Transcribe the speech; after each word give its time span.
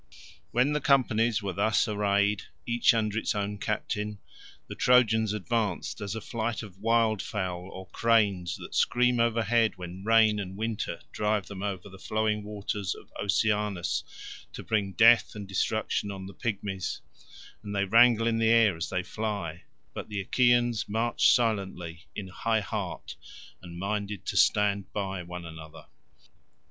When 0.49 0.73
the 0.73 0.81
companies 0.81 1.43
were 1.43 1.53
thus 1.53 1.87
arrayed, 1.87 2.45
each 2.65 2.91
under 2.91 3.19
its 3.19 3.35
own 3.35 3.59
captain, 3.59 4.17
the 4.67 4.73
Trojans 4.73 5.31
advanced 5.31 6.01
as 6.01 6.15
a 6.15 6.21
flight 6.21 6.63
of 6.63 6.79
wild 6.79 7.21
fowl 7.21 7.69
or 7.71 7.85
cranes 7.89 8.57
that 8.57 8.73
scream 8.73 9.19
overhead 9.19 9.73
when 9.75 10.03
rain 10.03 10.39
and 10.39 10.57
winter 10.57 11.01
drive 11.11 11.45
them 11.45 11.61
over 11.61 11.87
the 11.87 11.99
flowing 11.99 12.43
waters 12.43 12.95
of 12.95 13.13
Oceanus 13.19 14.03
to 14.53 14.63
bring 14.63 14.93
death 14.93 15.35
and 15.35 15.47
destruction 15.47 16.09
on 16.09 16.25
the 16.25 16.33
Pygmies, 16.33 17.01
and 17.61 17.75
they 17.75 17.85
wrangle 17.85 18.25
in 18.25 18.39
the 18.39 18.49
air 18.49 18.75
as 18.75 18.89
they 18.89 19.03
fly; 19.03 19.65
but 19.93 20.09
the 20.09 20.19
Achaeans 20.19 20.89
marched 20.89 21.31
silently, 21.31 22.07
in 22.15 22.29
high 22.29 22.61
heart, 22.61 23.17
and 23.61 23.77
minded 23.77 24.25
to 24.25 24.35
stand 24.35 24.91
by 24.93 25.21
one 25.21 25.45
another. 25.45 25.85